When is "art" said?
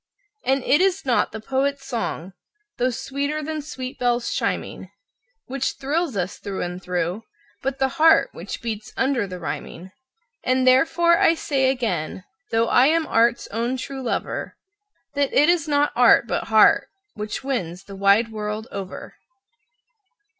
15.95-16.25